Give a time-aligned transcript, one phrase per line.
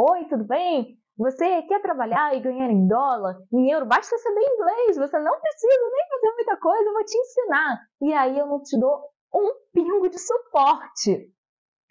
[0.00, 0.96] Oi, tudo bem?
[1.16, 3.84] Você quer trabalhar e ganhar em dólar, em euro?
[3.84, 7.80] Basta saber inglês, você não precisa nem fazer muita coisa, eu vou te ensinar.
[8.02, 11.28] E aí eu não te dou um pingo de suporte.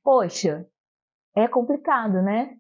[0.06, 0.66] Poxa,
[1.36, 2.56] é complicado, né?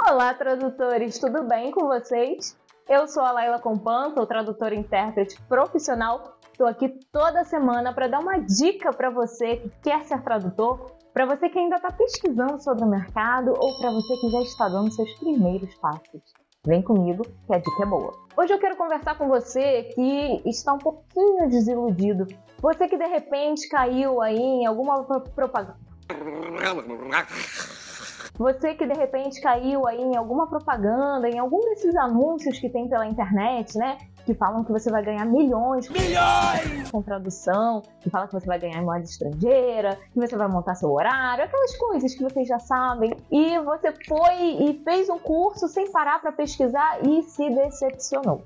[0.00, 2.56] Olá, tradutores, tudo bem com vocês?
[2.88, 6.36] Eu sou a Laila Compan, sou tradutora e intérprete profissional.
[6.50, 11.24] Estou aqui toda semana para dar uma dica para você que quer ser tradutor, para
[11.24, 14.92] você que ainda está pesquisando sobre o mercado ou para você que já está dando
[14.92, 16.22] seus primeiros passos.
[16.66, 18.12] Vem comigo que a dica é boa.
[18.36, 22.26] Hoje eu quero conversar com você que está um pouquinho desiludido.
[22.60, 25.78] Você que de repente caiu aí em alguma propaganda.
[28.38, 32.88] Você que de repente caiu aí em alguma propaganda, em algum desses anúncios que tem
[32.88, 33.98] pela internet, né?
[34.24, 38.58] Que falam que você vai ganhar milhões, milhões com tradução, que fala que você vai
[38.58, 42.58] ganhar em moeda estrangeira, que você vai montar seu horário, aquelas coisas que vocês já
[42.58, 43.14] sabem.
[43.30, 48.42] E você foi e fez um curso sem parar para pesquisar e se decepcionou.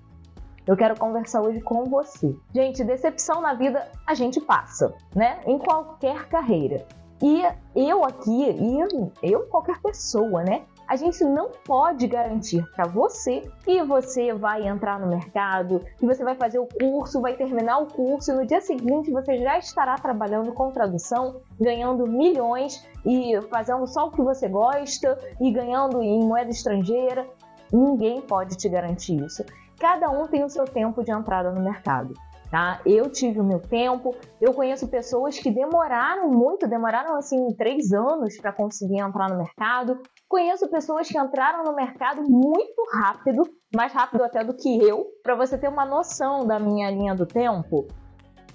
[0.67, 2.34] Eu quero conversar hoje com você.
[2.53, 5.39] Gente, decepção na vida a gente passa, né?
[5.47, 6.84] Em qualquer carreira.
[7.22, 7.42] E
[7.75, 8.78] eu aqui, e
[9.22, 10.64] eu, qualquer pessoa, né?
[10.86, 16.22] A gente não pode garantir para você que você vai entrar no mercado, que você
[16.22, 19.97] vai fazer o curso, vai terminar o curso e no dia seguinte você já estará
[19.97, 26.22] trabalhando com tradução, ganhando milhões e fazendo só o que você gosta e ganhando em
[26.22, 27.27] moeda estrangeira.
[27.72, 29.44] Ninguém pode te garantir isso.
[29.81, 32.14] Cada um tem o seu tempo de entrada no mercado
[32.57, 32.81] tá?
[32.87, 38.39] Eu tive o meu tempo, eu conheço pessoas que demoraram muito, demoraram assim três anos
[38.39, 40.01] para conseguir entrar no mercado.
[40.27, 43.43] Conheço pessoas que entraram no mercado muito rápido,
[43.75, 45.05] mais rápido até do que eu.
[45.23, 47.87] Para você ter uma noção da minha linha do tempo,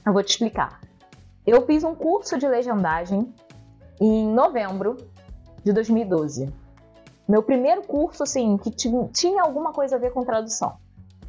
[0.03, 0.81] eu vou te explicar.
[1.45, 3.31] Eu fiz um curso de legendagem
[4.01, 4.97] em novembro
[5.63, 6.51] de 2012.
[7.29, 10.75] Meu primeiro curso, assim, que tinha alguma coisa a ver com tradução.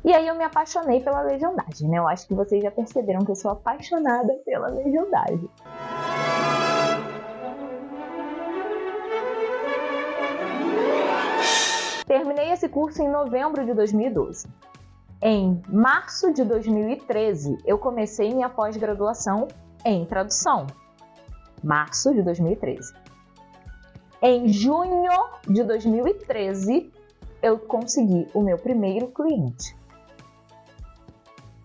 [0.05, 1.99] E aí eu me apaixonei pela legendagem, né?
[1.99, 5.49] Eu acho que vocês já perceberam que eu sou apaixonada pela legendagem.
[12.05, 14.49] Terminei esse curso em novembro de 2012.
[15.23, 19.47] Em março de 2013, eu comecei minha pós-graduação
[19.85, 20.67] em tradução.
[21.63, 22.93] Março de 2013.
[24.21, 25.13] Em junho
[25.47, 26.93] de 2013,
[27.41, 29.81] eu consegui o meu primeiro cliente.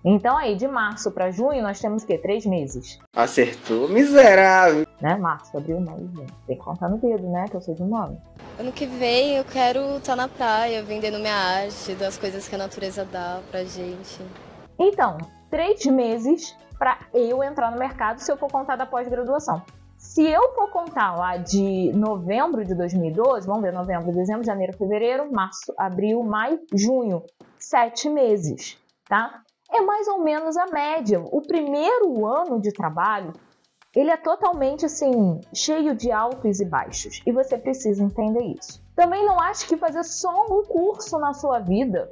[0.09, 2.17] Então aí, de março para junho, nós temos o quê?
[2.17, 2.97] Três meses.
[3.13, 4.87] Acertou, miserável.
[5.01, 5.17] Né?
[5.17, 6.27] Março, abril, maio, junho.
[6.47, 7.43] Tem que contar no dedo, né?
[7.49, 8.17] Que eu sou de nome.
[8.57, 12.55] Ano que vem eu quero estar tá na praia, vendendo minha arte, das coisas que
[12.55, 14.21] a natureza dá pra gente.
[14.79, 15.17] Então,
[15.49, 19.61] três meses para eu entrar no mercado se eu for contar da pós-graduação.
[19.97, 25.29] Se eu for contar lá de novembro de 2012, vamos ver, novembro, dezembro, janeiro, fevereiro,
[25.29, 27.23] março, abril, maio, junho,
[27.59, 28.77] sete meses,
[29.09, 29.41] tá?
[29.71, 31.19] É mais ou menos a média.
[31.19, 33.33] O primeiro ano de trabalho,
[33.95, 38.81] ele é totalmente assim, cheio de altos e baixos, e você precisa entender isso.
[38.95, 42.11] Também não acho que fazer só um curso na sua vida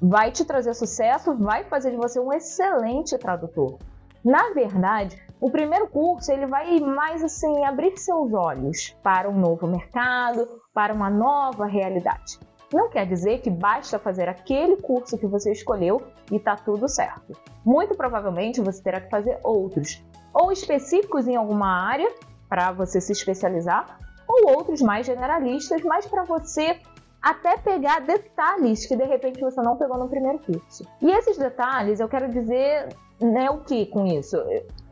[0.00, 3.78] vai te trazer sucesso, vai fazer de você um excelente tradutor.
[4.24, 9.66] Na verdade, o primeiro curso ele vai mais assim abrir seus olhos para um novo
[9.66, 12.38] mercado, para uma nova realidade.
[12.72, 17.36] Não quer dizer que basta fazer aquele curso que você escolheu e está tudo certo.
[17.64, 22.10] Muito provavelmente você terá que fazer outros, ou específicos em alguma área
[22.48, 26.80] para você se especializar, ou outros mais generalistas, mas para você
[27.22, 30.86] até pegar detalhes que de repente você não pegou no primeiro curso.
[31.00, 32.88] E esses detalhes, eu quero dizer,
[33.20, 34.36] né, o que com isso?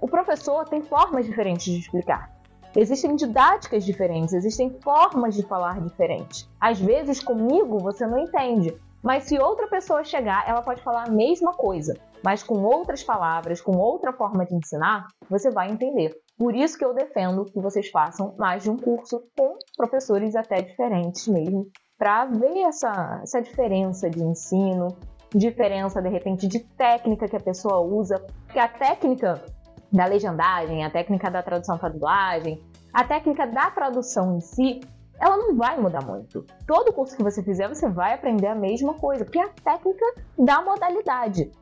[0.01, 2.34] O professor tem formas diferentes de explicar.
[2.77, 6.49] Existem didáticas diferentes, existem formas de falar diferentes.
[6.61, 11.11] Às vezes, comigo, você não entende, mas se outra pessoa chegar, ela pode falar a
[11.11, 16.17] mesma coisa, mas com outras palavras, com outra forma de ensinar, você vai entender.
[16.37, 20.63] Por isso que eu defendo que vocês façam mais de um curso com professores até
[20.63, 24.89] diferentes mesmo, para ver essa, essa diferença de ensino,
[25.33, 29.45] diferença de repente de técnica que a pessoa usa, porque a técnica
[29.95, 32.61] da legendagem, a técnica da tradução para dublagem,
[32.93, 34.81] a técnica da tradução em si,
[35.21, 36.45] ela não vai mudar muito.
[36.67, 40.05] Todo curso que você fizer, você vai aprender a mesma coisa, porque é a técnica
[40.37, 41.53] da modalidade.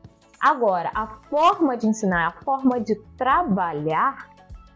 [0.41, 4.29] Agora, a forma de ensinar, a forma de trabalhar,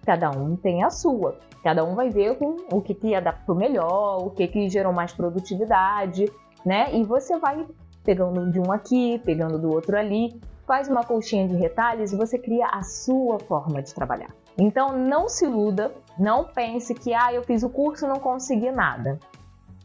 [0.05, 1.39] cada um tem a sua.
[1.63, 2.37] Cada um vai ver
[2.71, 6.31] o que, que adaptou melhor, o que, que gerou mais produtividade,
[6.63, 6.95] né?
[6.95, 7.65] E você vai
[8.05, 12.37] pegando de um aqui, pegando do outro ali, faz uma colchinha de retalhos e você
[12.37, 14.29] cria a sua forma de trabalhar.
[14.57, 18.69] Então não se iluda, não pense que ah, eu fiz o curso e não consegui
[18.69, 19.17] nada.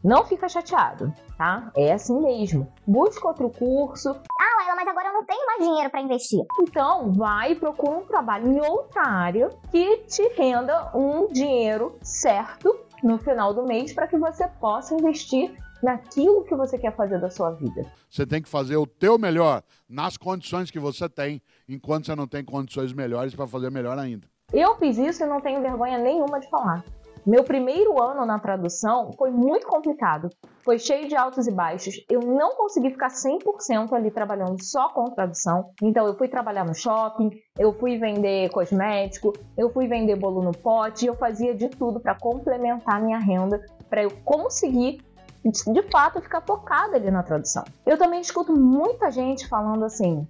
[0.03, 1.71] Não fica chateado, tá?
[1.77, 2.67] É assim mesmo.
[2.85, 4.09] Busca outro curso.
[4.09, 6.41] Ah, Laila, mas agora eu não tenho mais dinheiro para investir.
[6.59, 12.77] Então, vai e procura um trabalho em outra área que te renda um dinheiro certo
[13.01, 17.29] no final do mês para que você possa investir naquilo que você quer fazer da
[17.29, 17.85] sua vida.
[18.09, 22.25] Você tem que fazer o teu melhor nas condições que você tem, enquanto você não
[22.25, 24.25] tem condições melhores para fazer melhor ainda.
[24.53, 26.83] Eu fiz isso e não tenho vergonha nenhuma de falar.
[27.25, 30.29] Meu primeiro ano na tradução foi muito complicado.
[30.61, 31.95] Foi cheio de altos e baixos.
[32.09, 35.71] Eu não consegui ficar 100% ali trabalhando só com tradução.
[35.81, 40.51] Então eu fui trabalhar no shopping, eu fui vender cosmético, eu fui vender bolo no
[40.51, 45.01] pote, eu fazia de tudo para complementar minha renda, para eu conseguir
[45.43, 47.63] de fato ficar focada ali na tradução.
[47.85, 50.27] Eu também escuto muita gente falando assim: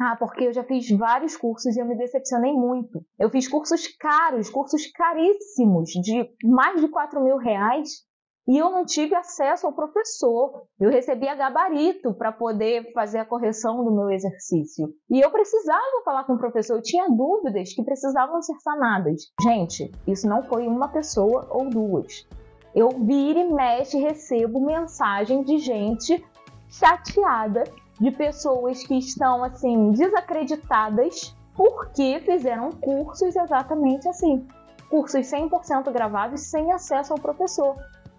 [0.00, 3.04] ah, porque eu já fiz vários cursos e eu me decepcionei muito.
[3.18, 8.04] Eu fiz cursos caros, cursos caríssimos, de mais de 4 mil reais,
[8.46, 10.66] e eu não tive acesso ao professor.
[10.78, 14.92] Eu recebia gabarito para poder fazer a correção do meu exercício.
[15.08, 19.22] E eu precisava falar com o professor, eu tinha dúvidas que precisavam ser sanadas.
[19.40, 22.26] Gente, isso não foi uma pessoa ou duas.
[22.74, 26.24] Eu vira e mexe recebo mensagem de gente
[26.68, 27.64] chateada
[28.00, 34.46] de pessoas que estão assim desacreditadas porque fizeram cursos exatamente assim,
[34.90, 37.76] cursos 100% gravados sem acesso ao professor.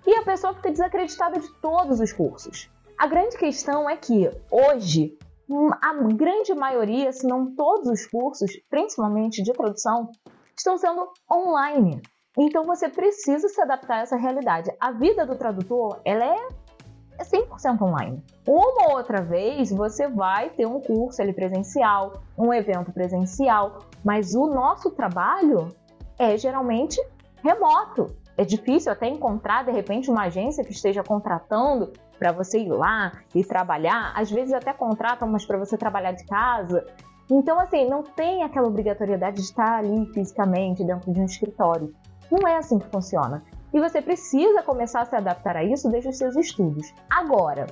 [0.07, 2.69] E a pessoa fica desacreditada de todos os cursos.
[2.98, 5.18] A grande questão é que hoje
[5.81, 10.10] a grande maioria, se não todos os cursos, principalmente de tradução,
[10.58, 12.01] estão sendo online.
[12.38, 14.72] Então você precisa se adaptar a essa realidade.
[14.80, 16.48] A vida do tradutor, ela é
[17.18, 18.22] é 100% online.
[18.48, 24.36] Uma ou outra vez você vai ter um curso ali presencial, um evento presencial, mas
[24.36, 25.70] o nosso trabalho
[26.20, 27.02] é geralmente
[27.44, 28.08] remoto.
[28.38, 33.14] É difícil até encontrar de repente uma agência que esteja contratando para você ir lá
[33.34, 34.14] e trabalhar.
[34.16, 36.86] Às vezes até contratam, mas para você trabalhar de casa.
[37.32, 41.94] Então, assim, não tem aquela obrigatoriedade de estar ali fisicamente dentro de um escritório.
[42.31, 43.44] Não é assim que funciona.
[43.74, 46.94] E você precisa começar a se adaptar a isso desde os seus estudos.
[47.10, 47.68] Agora,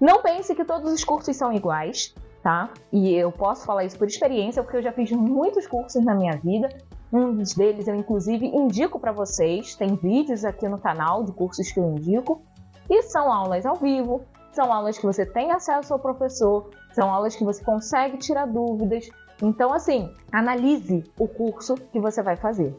[0.00, 2.70] não pense que todos os cursos são iguais, tá?
[2.92, 6.36] E eu posso falar isso por experiência, porque eu já fiz muitos cursos na minha
[6.36, 6.68] vida.
[7.12, 9.74] Um deles eu, inclusive, indico para vocês.
[9.74, 12.42] Tem vídeos aqui no canal de cursos que eu indico.
[12.88, 17.34] E são aulas ao vivo, são aulas que você tem acesso ao professor, são aulas
[17.34, 19.08] que você consegue tirar dúvidas.
[19.42, 22.74] Então, assim, analise o curso que você vai fazer.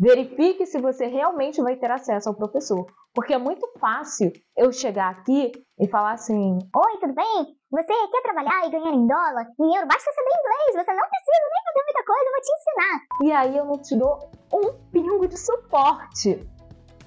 [0.00, 2.86] Verifique se você realmente vai ter acesso ao professor.
[3.12, 7.54] Porque é muito fácil eu chegar aqui e falar assim: Oi, tudo bem?
[7.70, 9.86] Você quer trabalhar e ganhar em dólar, em euro?
[9.86, 13.00] Basta saber inglês, você não precisa nem fazer muita coisa, eu vou te ensinar.
[13.22, 16.48] E aí eu não te dou um pingo de suporte.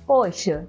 [0.05, 0.67] Poxa,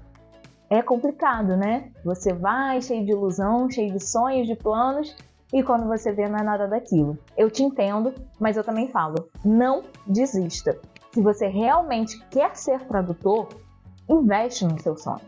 [0.67, 1.91] é complicado, né?
[2.03, 5.15] Você vai cheio de ilusão, cheio de sonhos, de planos,
[5.53, 7.19] e quando você vê não é nada daquilo.
[7.37, 10.79] Eu te entendo, mas eu também falo: não desista.
[11.15, 13.47] Se você realmente quer ser tradutor,
[14.09, 15.21] investe no seu sonho.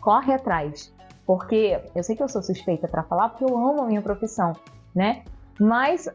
[0.00, 0.94] Corre atrás.
[1.26, 4.52] Porque eu sei que eu sou suspeita para falar porque eu amo a minha profissão,
[4.94, 5.24] né?
[5.58, 6.08] Mas,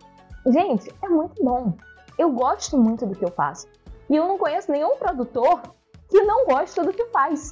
[0.45, 1.73] gente, é muito bom.
[2.17, 3.67] Eu gosto muito do que eu faço.
[4.09, 5.61] E eu não conheço nenhum tradutor
[6.07, 7.51] que não gosta do que faz.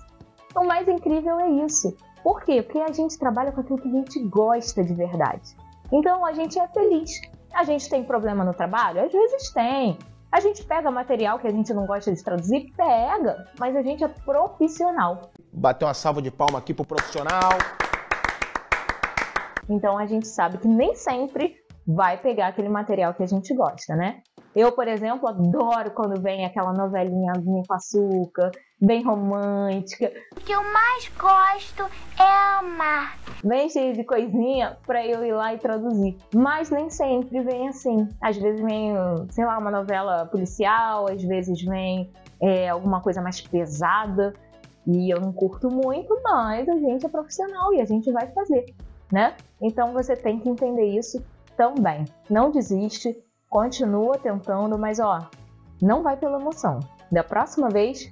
[0.55, 1.93] O mais incrível é isso.
[2.23, 2.61] Por quê?
[2.61, 5.53] Porque a gente trabalha com aquilo que a gente gosta de verdade.
[5.91, 7.19] Então a gente é feliz.
[7.53, 9.03] A gente tem problema no trabalho?
[9.03, 9.99] Às vezes tem.
[10.31, 14.01] A gente pega material que a gente não gosta de traduzir, pega, mas a gente
[14.01, 15.29] é profissional.
[15.51, 17.51] Bateu uma salva de palma aqui pro profissional.
[19.69, 23.93] Então a gente sabe que nem sempre vai pegar aquele material que a gente gosta,
[23.93, 24.21] né?
[24.55, 30.11] Eu, por exemplo, adoro quando vem aquela novelinha com açúcar, bem romântica.
[30.35, 31.83] O que eu mais gosto
[32.19, 33.19] é amar.
[33.43, 36.17] Bem cheio de coisinha para eu ir lá e traduzir.
[36.33, 38.07] Mas nem sempre vem assim.
[38.21, 38.93] Às vezes vem,
[39.29, 44.33] sei lá, uma novela policial, às vezes vem é, alguma coisa mais pesada.
[44.85, 48.65] E eu não curto muito, mas a gente é profissional e a gente vai fazer,
[49.11, 49.35] né?
[49.61, 51.23] Então você tem que entender isso
[51.55, 52.05] também.
[52.29, 53.15] Não desiste,
[53.51, 55.29] continua tentando, mas ó,
[55.81, 56.79] não vai pela emoção.
[57.11, 58.09] Da próxima vez,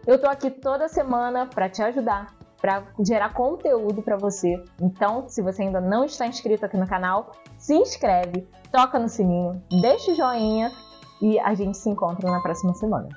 [0.06, 4.62] Eu tô aqui toda semana para te ajudar, para gerar conteúdo para você.
[4.80, 9.62] Então, se você ainda não está inscrito aqui no canal, se inscreve, toca no sininho,
[9.80, 10.70] deixa o joinha
[11.22, 13.08] e a gente se encontra na próxima semana.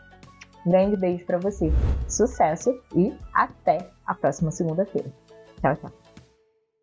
[0.65, 1.71] Grande beijo para você,
[2.07, 5.11] sucesso e até a próxima segunda-feira.
[5.61, 6.06] Tchau, tchau.